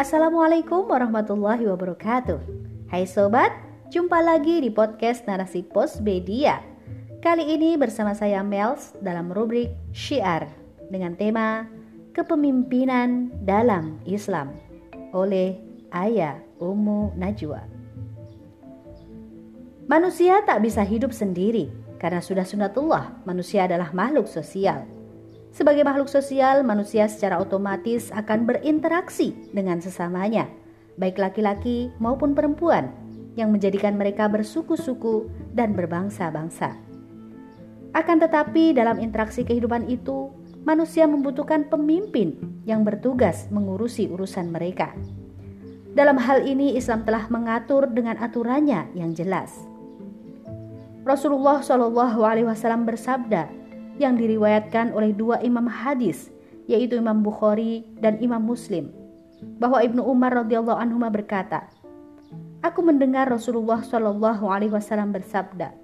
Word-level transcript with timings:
Assalamualaikum 0.00 0.88
warahmatullahi 0.88 1.68
wabarakatuh. 1.68 2.40
Hai 2.88 3.04
sobat, 3.04 3.52
jumpa 3.92 4.24
lagi 4.24 4.64
di 4.64 4.72
podcast 4.72 5.28
Narasi 5.28 5.60
Pos 5.60 6.00
Media. 6.00 6.56
Kali 7.20 7.44
ini 7.44 7.76
bersama 7.76 8.16
saya 8.16 8.40
Mels 8.40 8.96
dalam 9.04 9.28
rubrik 9.28 9.76
Syiar 9.92 10.48
dengan 10.88 11.20
tema 11.20 11.68
Kepemimpinan 12.16 13.28
dalam 13.44 14.00
Islam 14.08 14.56
oleh 15.12 15.60
Ayah 15.92 16.40
Ummu 16.56 17.20
Najwa. 17.20 17.60
Manusia 19.84 20.40
tak 20.48 20.64
bisa 20.64 20.80
hidup 20.80 21.12
sendiri 21.12 21.68
karena 22.00 22.24
sudah 22.24 22.48
sunatullah 22.48 23.20
manusia 23.28 23.68
adalah 23.68 23.92
makhluk 23.92 24.24
sosial. 24.32 24.80
Sebagai 25.50 25.82
makhluk 25.82 26.06
sosial, 26.06 26.62
manusia 26.62 27.10
secara 27.10 27.42
otomatis 27.42 28.14
akan 28.14 28.46
berinteraksi 28.46 29.34
dengan 29.50 29.82
sesamanya, 29.82 30.46
baik 30.94 31.18
laki-laki 31.18 31.90
maupun 31.98 32.38
perempuan, 32.38 32.94
yang 33.34 33.50
menjadikan 33.50 33.98
mereka 33.98 34.30
bersuku-suku 34.30 35.26
dan 35.54 35.74
berbangsa-bangsa. 35.74 36.74
Akan 37.90 38.22
tetapi, 38.22 38.70
dalam 38.70 39.02
interaksi 39.02 39.42
kehidupan 39.42 39.90
itu, 39.90 40.30
manusia 40.62 41.10
membutuhkan 41.10 41.66
pemimpin 41.66 42.38
yang 42.62 42.86
bertugas 42.86 43.50
mengurusi 43.50 44.06
urusan 44.06 44.54
mereka. 44.54 44.94
Dalam 45.90 46.14
hal 46.22 46.46
ini, 46.46 46.78
Islam 46.78 47.02
telah 47.02 47.26
mengatur 47.26 47.90
dengan 47.90 48.14
aturannya 48.22 48.94
yang 48.94 49.10
jelas. 49.10 49.50
Rasulullah 51.02 51.58
Shallallahu 51.58 52.22
Alaihi 52.22 52.46
Wasallam 52.46 52.86
bersabda, 52.86 53.59
yang 54.00 54.16
diriwayatkan 54.16 54.96
oleh 54.96 55.12
dua 55.12 55.44
imam 55.44 55.68
hadis, 55.68 56.32
yaitu 56.64 56.96
Imam 56.96 57.20
Bukhari 57.20 57.84
dan 58.00 58.16
Imam 58.24 58.40
Muslim, 58.40 58.88
bahwa 59.60 59.84
Ibnu 59.84 60.00
Umar 60.00 60.32
radhiyallahu 60.32 60.80
anhu 60.80 60.96
berkata, 61.12 61.68
Aku 62.64 62.80
mendengar 62.80 63.28
Rasulullah 63.28 63.84
Shallallahu 63.84 64.48
alaihi 64.48 64.72
wasallam 64.72 65.12
bersabda, 65.12 65.76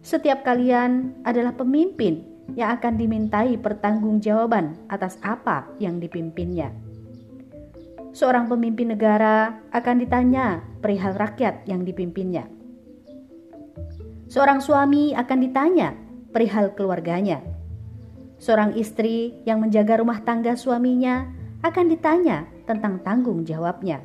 Setiap 0.00 0.44
kalian 0.44 1.12
adalah 1.28 1.52
pemimpin 1.56 2.24
yang 2.56 2.76
akan 2.76 2.96
dimintai 2.96 3.56
pertanggungjawaban 3.60 4.76
atas 4.88 5.20
apa 5.20 5.68
yang 5.76 6.00
dipimpinnya. 6.00 6.72
Seorang 8.10 8.50
pemimpin 8.50 8.90
negara 8.90 9.60
akan 9.70 10.02
ditanya 10.02 10.64
perihal 10.82 11.14
rakyat 11.14 11.62
yang 11.70 11.86
dipimpinnya. 11.86 12.48
Seorang 14.26 14.58
suami 14.62 15.14
akan 15.14 15.38
ditanya 15.42 15.94
perihal 16.30 16.74
keluarganya. 16.74 17.42
Seorang 18.40 18.72
istri 18.78 19.36
yang 19.44 19.60
menjaga 19.60 20.00
rumah 20.00 20.24
tangga 20.24 20.56
suaminya 20.56 21.28
akan 21.60 21.92
ditanya 21.92 22.48
tentang 22.64 23.02
tanggung 23.04 23.44
jawabnya. 23.44 24.00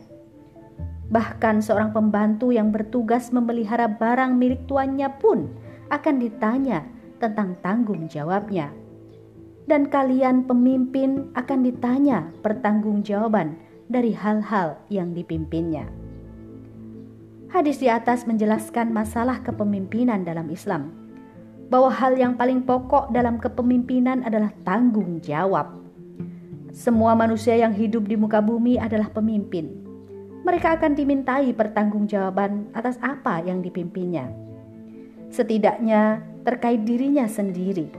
Bahkan 1.08 1.64
seorang 1.64 1.96
pembantu 1.96 2.52
yang 2.52 2.74
bertugas 2.74 3.32
memelihara 3.32 3.88
barang 3.88 4.36
milik 4.36 4.68
tuannya 4.68 5.08
pun 5.22 5.48
akan 5.94 6.16
ditanya 6.18 6.84
tentang 7.22 7.56
tanggung 7.64 8.10
jawabnya. 8.12 8.74
Dan 9.66 9.90
kalian 9.90 10.46
pemimpin 10.46 11.32
akan 11.34 11.66
ditanya 11.66 12.30
pertanggungjawaban 12.44 13.58
dari 13.90 14.14
hal-hal 14.14 14.78
yang 14.90 15.14
dipimpinnya. 15.14 15.90
Hadis 17.50 17.80
di 17.80 17.88
atas 17.88 18.28
menjelaskan 18.28 18.92
masalah 18.92 19.40
kepemimpinan 19.42 20.28
dalam 20.28 20.52
Islam 20.52 21.05
bahwa 21.70 21.90
hal 21.90 22.14
yang 22.14 22.38
paling 22.38 22.62
pokok 22.62 23.10
dalam 23.10 23.42
kepemimpinan 23.42 24.22
adalah 24.22 24.54
tanggung 24.62 25.18
jawab. 25.22 25.82
Semua 26.76 27.16
manusia 27.16 27.56
yang 27.56 27.72
hidup 27.74 28.06
di 28.06 28.20
muka 28.20 28.44
bumi 28.44 28.78
adalah 28.78 29.10
pemimpin. 29.10 29.82
Mereka 30.46 30.78
akan 30.78 30.94
dimintai 30.94 31.56
pertanggungjawaban 31.58 32.70
atas 32.76 33.02
apa 33.02 33.42
yang 33.42 33.66
dipimpinnya. 33.66 34.30
Setidaknya 35.34 36.22
terkait 36.46 36.86
dirinya 36.86 37.26
sendiri. 37.26 37.90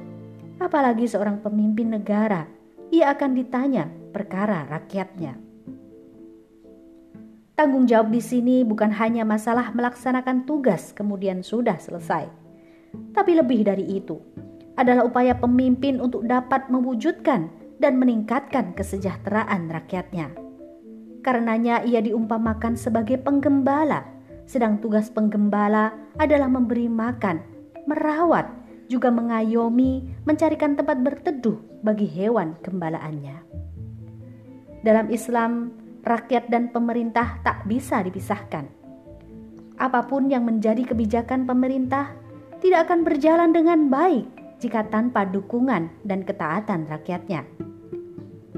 Apalagi 0.63 1.11
seorang 1.11 1.43
pemimpin 1.43 1.91
negara, 1.91 2.47
ia 2.95 3.11
akan 3.11 3.35
ditanya 3.35 3.91
perkara 4.15 4.63
rakyatnya. 4.71 5.35
Tanggung 7.57 7.89
jawab 7.89 8.13
di 8.13 8.21
sini 8.21 8.63
bukan 8.63 8.93
hanya 8.95 9.25
masalah 9.25 9.73
melaksanakan 9.73 10.45
tugas 10.45 10.93
kemudian 10.93 11.41
sudah 11.41 11.81
selesai 11.81 12.46
tapi 13.17 13.37
lebih 13.37 13.65
dari 13.65 13.97
itu 13.97 14.19
adalah 14.77 15.09
upaya 15.09 15.33
pemimpin 15.37 15.99
untuk 15.99 16.29
dapat 16.29 16.69
mewujudkan 16.69 17.49
dan 17.81 17.97
meningkatkan 17.97 18.77
kesejahteraan 18.77 19.73
rakyatnya. 19.73 20.33
Karenanya 21.25 21.83
ia 21.83 22.05
diumpamakan 22.05 22.79
sebagai 22.79 23.19
penggembala, 23.19 24.07
sedang 24.47 24.79
tugas 24.79 25.11
penggembala 25.11 25.91
adalah 26.21 26.47
memberi 26.47 26.87
makan, 26.87 27.43
merawat, 27.89 28.47
juga 28.87 29.11
mengayomi, 29.11 30.07
mencarikan 30.23 30.78
tempat 30.78 31.03
berteduh 31.03 31.59
bagi 31.83 32.07
hewan 32.07 32.55
gembalaannya. 32.63 33.43
Dalam 34.87 35.11
Islam, 35.11 35.75
rakyat 36.07 36.47
dan 36.47 36.71
pemerintah 36.71 37.43
tak 37.43 37.67
bisa 37.67 37.99
dipisahkan. 38.07 38.71
Apa 39.77 40.07
pun 40.07 40.31
yang 40.31 40.47
menjadi 40.47 40.87
kebijakan 40.87 41.45
pemerintah 41.45 42.15
tidak 42.61 42.89
akan 42.89 43.05
berjalan 43.05 43.50
dengan 43.53 43.93
baik 43.93 44.27
jika 44.61 44.89
tanpa 44.89 45.28
dukungan 45.28 45.93
dan 46.03 46.25
ketaatan 46.25 46.89
rakyatnya. 46.89 47.44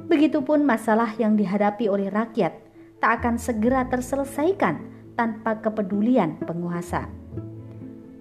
Begitupun 0.08 0.64
masalah 0.64 1.12
yang 1.20 1.36
dihadapi 1.36 1.90
oleh 1.90 2.08
rakyat 2.08 2.54
tak 3.02 3.22
akan 3.22 3.36
segera 3.36 3.84
terselesaikan 3.90 4.80
tanpa 5.18 5.58
kepedulian 5.58 6.38
penguasa. 6.46 7.10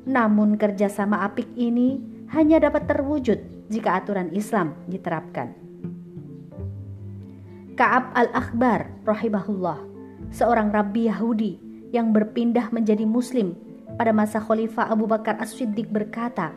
Namun 0.08 0.58
kerjasama 0.58 1.24
apik 1.24 1.48
ini 1.56 2.02
hanya 2.34 2.60
dapat 2.60 2.90
terwujud 2.90 3.70
jika 3.70 4.02
aturan 4.04 4.34
Islam 4.34 4.76
diterapkan. 4.90 5.54
Ka'ab 7.78 8.10
al-Akhbar 8.18 8.90
rahimahullah, 9.06 9.78
seorang 10.34 10.74
rabbi 10.74 11.06
Yahudi 11.06 11.62
yang 11.94 12.10
berpindah 12.10 12.74
menjadi 12.74 13.06
muslim 13.06 13.54
pada 13.98 14.14
masa 14.14 14.38
Khalifah 14.38 14.94
Abu 14.94 15.10
Bakar 15.10 15.42
As-Siddiq 15.42 15.90
berkata 15.90 16.54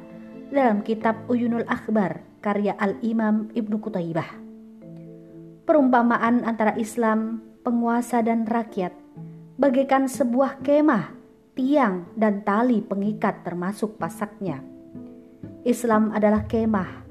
dalam 0.53 0.85
kitab 0.85 1.17
Uyunul 1.27 1.65
Akhbar 1.65 2.21
karya 2.45 2.77
Al-Imam 2.77 3.49
Ibnu 3.57 3.81
Qutaibah. 3.81 4.29
Perumpamaan 5.65 6.45
antara 6.45 6.77
Islam, 6.77 7.41
penguasa 7.65 8.21
dan 8.21 8.45
rakyat 8.45 8.93
bagaikan 9.61 10.09
sebuah 10.09 10.65
kemah, 10.65 11.13
tiang 11.53 12.09
dan 12.17 12.41
tali 12.45 12.81
pengikat 12.81 13.45
termasuk 13.45 14.01
pasaknya. 14.01 14.65
Islam 15.69 16.17
adalah 16.17 16.49
kemah, 16.49 17.05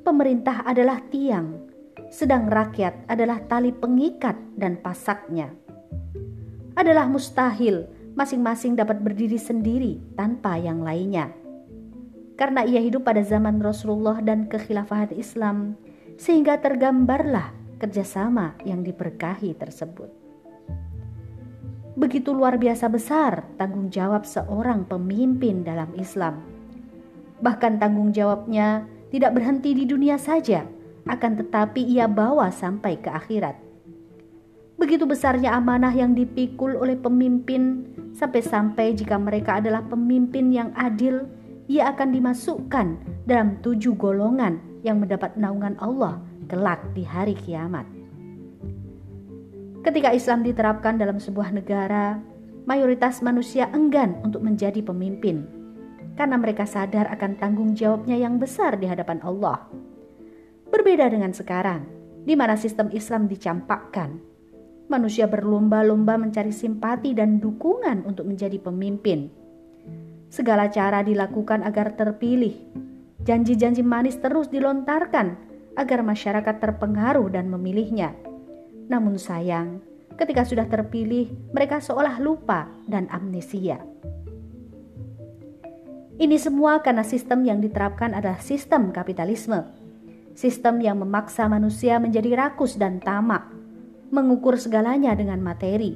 pemerintah 0.00 0.64
adalah 0.64 1.04
tiang, 1.12 1.68
sedang 2.08 2.48
rakyat 2.48 3.04
adalah 3.04 3.44
tali 3.44 3.76
pengikat 3.76 4.34
dan 4.56 4.80
pasaknya. 4.80 5.52
Adalah 6.72 7.04
mustahil 7.12 7.99
masing-masing 8.14 8.74
dapat 8.74 8.98
berdiri 9.02 9.38
sendiri 9.38 10.00
tanpa 10.18 10.58
yang 10.58 10.82
lainnya. 10.82 11.30
Karena 12.34 12.64
ia 12.64 12.80
hidup 12.80 13.04
pada 13.04 13.20
zaman 13.20 13.60
Rasulullah 13.60 14.18
dan 14.24 14.48
kekhilafahan 14.48 15.12
Islam, 15.12 15.76
sehingga 16.16 16.56
tergambarlah 16.56 17.52
kerjasama 17.76 18.56
yang 18.64 18.80
diberkahi 18.80 19.56
tersebut. 19.56 20.08
Begitu 22.00 22.32
luar 22.32 22.56
biasa 22.56 22.88
besar 22.88 23.44
tanggung 23.60 23.92
jawab 23.92 24.24
seorang 24.24 24.88
pemimpin 24.88 25.60
dalam 25.66 25.92
Islam. 26.00 26.40
Bahkan 27.44 27.76
tanggung 27.76 28.12
jawabnya 28.16 28.88
tidak 29.12 29.36
berhenti 29.36 29.76
di 29.76 29.84
dunia 29.84 30.16
saja, 30.16 30.64
akan 31.04 31.32
tetapi 31.44 31.84
ia 31.84 32.08
bawa 32.08 32.48
sampai 32.48 33.00
ke 33.00 33.10
akhirat 33.10 33.70
Begitu 34.80 35.04
besarnya 35.04 35.52
amanah 35.52 35.92
yang 35.92 36.16
dipikul 36.16 36.72
oleh 36.80 36.96
pemimpin, 36.96 37.84
sampai-sampai 38.16 38.94
jika 38.96 39.16
mereka 39.18 39.58
adalah 39.58 39.82
pemimpin 39.86 40.50
yang 40.50 40.70
adil, 40.74 41.26
ia 41.70 41.90
akan 41.94 42.10
dimasukkan 42.10 42.86
dalam 43.26 43.62
tujuh 43.62 43.94
golongan 43.94 44.58
yang 44.82 44.98
mendapat 44.98 45.36
naungan 45.38 45.78
Allah 45.78 46.18
kelak 46.50 46.82
di 46.98 47.06
hari 47.06 47.38
kiamat. 47.38 47.86
Ketika 49.80 50.12
Islam 50.12 50.44
diterapkan 50.44 50.98
dalam 50.98 51.22
sebuah 51.22 51.54
negara, 51.54 52.20
mayoritas 52.68 53.24
manusia 53.24 53.70
enggan 53.72 54.18
untuk 54.26 54.44
menjadi 54.44 54.82
pemimpin 54.84 55.46
karena 56.18 56.36
mereka 56.36 56.68
sadar 56.68 57.08
akan 57.08 57.40
tanggung 57.40 57.72
jawabnya 57.72 58.18
yang 58.18 58.36
besar 58.36 58.76
di 58.76 58.84
hadapan 58.84 59.24
Allah. 59.24 59.64
Berbeda 60.68 61.08
dengan 61.08 61.32
sekarang, 61.32 61.88
di 62.28 62.36
mana 62.36 62.60
sistem 62.60 62.92
Islam 62.92 63.24
dicampakkan 63.24 64.20
manusia 64.90 65.30
berlomba-lomba 65.30 66.18
mencari 66.18 66.50
simpati 66.50 67.14
dan 67.14 67.38
dukungan 67.38 68.02
untuk 68.04 68.26
menjadi 68.26 68.58
pemimpin. 68.58 69.30
Segala 70.26 70.66
cara 70.66 71.06
dilakukan 71.06 71.62
agar 71.62 71.94
terpilih. 71.94 72.58
Janji-janji 73.22 73.86
manis 73.86 74.18
terus 74.18 74.50
dilontarkan 74.50 75.38
agar 75.78 76.02
masyarakat 76.02 76.58
terpengaruh 76.58 77.30
dan 77.30 77.46
memilihnya. 77.46 78.10
Namun 78.90 79.14
sayang, 79.16 79.78
ketika 80.18 80.42
sudah 80.42 80.66
terpilih, 80.66 81.30
mereka 81.54 81.78
seolah 81.78 82.18
lupa 82.18 82.66
dan 82.90 83.06
amnesia. 83.14 83.78
Ini 86.20 86.36
semua 86.36 86.84
karena 86.84 87.00
sistem 87.00 87.46
yang 87.48 87.62
diterapkan 87.64 88.12
adalah 88.12 88.42
sistem 88.44 88.92
kapitalisme. 88.92 89.64
Sistem 90.36 90.82
yang 90.84 91.00
memaksa 91.00 91.48
manusia 91.48 91.96
menjadi 91.96 92.36
rakus 92.36 92.76
dan 92.76 93.00
tamak, 93.00 93.59
mengukur 94.10 94.58
segalanya 94.58 95.14
dengan 95.14 95.38
materi, 95.42 95.94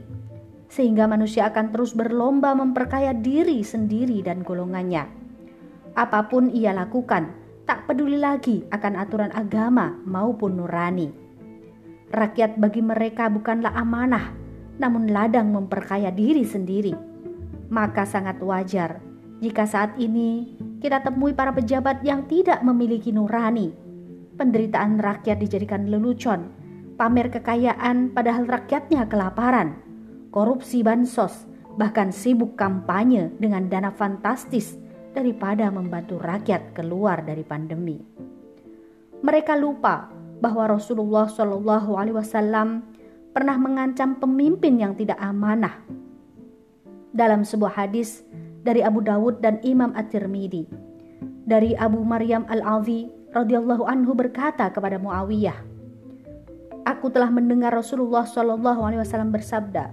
sehingga 0.71 1.07
manusia 1.07 1.51
akan 1.51 1.75
terus 1.75 1.95
berlomba 1.95 2.55
memperkaya 2.55 3.15
diri 3.15 3.63
sendiri 3.63 4.23
dan 4.23 4.47
golongannya. 4.47 5.07
Apa 5.95 6.27
pun 6.27 6.51
ia 6.51 6.75
lakukan, 6.75 7.31
tak 7.67 7.87
peduli 7.87 8.19
lagi 8.19 8.67
akan 8.71 8.95
aturan 8.99 9.31
agama 9.35 9.95
maupun 10.03 10.59
nurani. 10.59 11.11
Rakyat 12.11 12.59
bagi 12.59 12.83
mereka 12.83 13.31
bukanlah 13.31 13.75
amanah, 13.75 14.35
namun 14.79 15.11
ladang 15.11 15.51
memperkaya 15.51 16.11
diri 16.15 16.43
sendiri. 16.47 16.95
Maka 17.71 18.07
sangat 18.07 18.39
wajar 18.43 19.03
jika 19.43 19.67
saat 19.67 19.99
ini 19.99 20.55
kita 20.79 21.03
temui 21.03 21.35
para 21.37 21.53
pejabat 21.53 22.01
yang 22.07 22.25
tidak 22.31 22.63
memiliki 22.63 23.11
nurani. 23.13 23.77
Penderitaan 24.35 24.99
rakyat 24.99 25.39
dijadikan 25.39 25.87
lelucon, 25.87 26.49
pamer 26.95 27.31
kekayaan 27.31 28.15
padahal 28.15 28.47
rakyatnya 28.47 29.07
kelaparan, 29.11 29.79
korupsi 30.31 30.87
bansos, 30.87 31.47
bahkan 31.75 32.15
sibuk 32.15 32.55
kampanye 32.55 33.35
dengan 33.39 33.67
dana 33.67 33.91
fantastis 33.91 34.79
daripada 35.15 35.71
membantu 35.71 36.19
rakyat 36.23 36.75
keluar 36.75 37.23
dari 37.23 37.43
pandemi. 37.43 37.99
Mereka 39.23 39.59
lupa 39.59 40.11
bahwa 40.43 40.69
Rasulullah 40.69 41.31
Shallallahu 41.31 41.97
Alaihi 41.97 42.19
Wasallam 42.19 42.83
pernah 43.35 43.57
mengancam 43.59 44.19
pemimpin 44.19 44.79
yang 44.79 44.95
tidak 44.95 45.19
amanah. 45.19 45.83
Dalam 47.15 47.47
sebuah 47.47 47.79
hadis 47.79 48.27
dari 48.67 48.83
Abu 48.83 49.03
Dawud 49.03 49.39
dan 49.39 49.63
Imam 49.63 49.95
At-Tirmidzi, 49.95 50.67
dari 51.47 51.79
Abu 51.79 52.03
Maryam 52.03 52.43
Al-Awi 52.51 53.31
radhiyallahu 53.31 53.87
anhu 53.87 54.19
berkata 54.19 54.71
kepada 54.75 54.99
Muawiyah, 54.99 55.74
Aku 56.85 57.09
telah 57.09 57.33
mendengar 57.33 57.73
Rasulullah 57.73 58.29
Shallallahu 58.29 58.81
Alaihi 58.85 59.01
Wasallam 59.01 59.33
bersabda, 59.33 59.89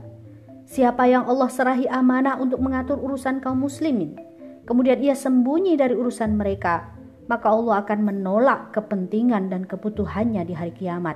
Siapa 0.67 1.07
yang 1.07 1.27
Allah 1.27 1.47
serahi 1.51 1.87
amanah 1.87 2.39
untuk 2.39 2.59
mengatur 2.59 2.99
urusan 2.99 3.39
kaum 3.39 3.63
muslimin, 3.63 4.15
kemudian 4.67 4.99
ia 4.99 5.15
sembunyi 5.15 5.79
dari 5.79 5.95
urusan 5.95 6.35
mereka, 6.35 6.91
maka 7.31 7.51
Allah 7.51 7.83
akan 7.83 7.99
menolak 8.07 8.75
kepentingan 8.75 9.51
dan 9.51 9.63
kebutuhannya 9.63 10.43
di 10.43 10.51
hari 10.55 10.71
kiamat. 10.75 11.15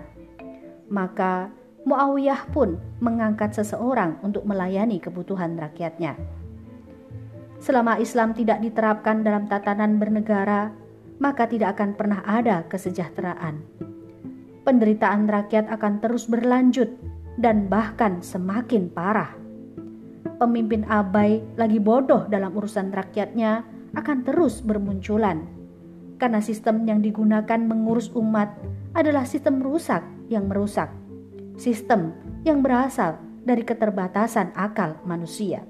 Maka 0.87 1.51
Muawiyah 1.85 2.49
pun 2.49 2.81
mengangkat 2.97 3.53
seseorang 3.53 4.17
untuk 4.25 4.41
melayani 4.41 4.97
kebutuhan 4.97 5.53
rakyatnya. 5.53 6.17
Selama 7.61 8.01
Islam 8.01 8.33
tidak 8.33 8.57
diterapkan 8.59 9.21
dalam 9.21 9.45
tatanan 9.45 10.01
bernegara, 10.01 10.73
maka 11.21 11.45
tidak 11.45 11.77
akan 11.77 11.93
pernah 11.93 12.25
ada 12.25 12.65
kesejahteraan. 12.65 13.61
Penderitaan 14.65 15.29
rakyat 15.29 15.69
akan 15.69 16.01
terus 16.01 16.25
berlanjut 16.25 16.89
dan 17.37 17.69
bahkan 17.69 18.25
semakin 18.25 18.89
parah. 18.89 19.29
Pemimpin 20.41 20.81
abai 20.89 21.45
lagi 21.53 21.77
bodoh 21.77 22.25
dalam 22.25 22.49
urusan 22.57 22.89
rakyatnya 22.89 23.61
akan 23.93 24.25
terus 24.25 24.65
bermunculan 24.65 25.45
karena 26.17 26.41
sistem 26.41 26.83
yang 26.89 27.03
digunakan 27.03 27.61
mengurus 27.61 28.09
umat 28.17 28.51
adalah 28.97 29.27
sistem 29.27 29.61
rusak 29.61 30.01
yang 30.31 30.49
merusak, 30.49 30.89
sistem 31.59 32.15
yang 32.41 32.65
berasal 32.65 33.21
dari 33.45 33.61
keterbatasan 33.61 34.49
akal 34.57 34.97
manusia. 35.05 35.61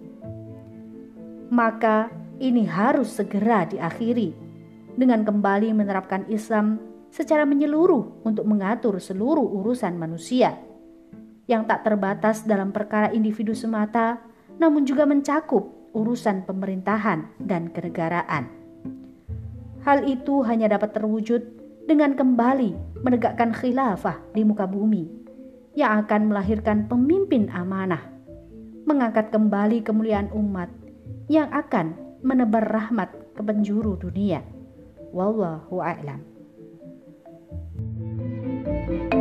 Maka 1.51 2.09
ini 2.39 2.63
harus 2.63 3.11
segera 3.11 3.67
diakhiri 3.67 4.33
dengan 4.95 5.27
kembali 5.27 5.75
menerapkan 5.75 6.23
Islam 6.31 6.94
secara 7.15 7.47
menyeluruh 7.47 8.27
untuk 8.27 8.43
mengatur 8.43 8.99
seluruh 8.99 9.47
urusan 9.63 9.95
manusia 9.95 10.59
yang 11.47 11.63
tak 11.63 11.87
terbatas 11.87 12.43
dalam 12.43 12.75
perkara 12.75 13.07
individu 13.15 13.55
semata, 13.55 14.19
namun 14.59 14.83
juga 14.83 15.07
mencakup 15.07 15.63
urusan 15.95 16.43
pemerintahan 16.43 17.39
dan 17.39 17.71
kenegaraan. 17.71 18.51
Hal 19.87 20.03
itu 20.03 20.43
hanya 20.43 20.75
dapat 20.75 20.91
terwujud 20.91 21.39
dengan 21.87 22.19
kembali 22.19 22.99
menegakkan 22.99 23.55
khilafah 23.55 24.19
di 24.35 24.43
muka 24.43 24.67
bumi 24.67 25.07
yang 25.77 26.03
akan 26.03 26.33
melahirkan 26.33 26.89
pemimpin 26.91 27.47
amanah, 27.53 28.01
mengangkat 28.83 29.31
kembali 29.31 29.87
kemuliaan 29.87 30.27
umat 30.35 30.67
yang 31.31 31.47
akan 31.53 31.95
menebar 32.25 32.65
rahmat 32.65 33.13
ke 33.37 33.41
penjuru 33.45 33.95
dunia. 33.95 34.43
Wallahu 35.15 35.79
a'lam. 35.79 36.34
Thank 38.65 38.89
you. 38.89 39.14